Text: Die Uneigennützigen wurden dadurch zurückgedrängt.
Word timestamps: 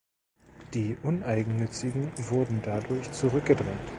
Die 0.73 0.97
Uneigennützigen 1.03 2.11
wurden 2.31 2.59
dadurch 2.65 3.11
zurückgedrängt. 3.11 3.87